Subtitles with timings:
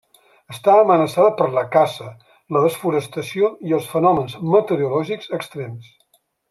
[0.53, 2.09] Està amenaçada per la caça,
[2.57, 5.97] la desforestació i els fenòmens meteorològics extrems.